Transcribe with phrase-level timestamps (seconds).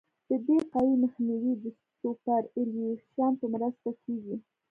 [0.29, 1.65] د دې قوې مخنیوی د
[1.99, 4.35] سوپرایلیویشن په مرسته کیږي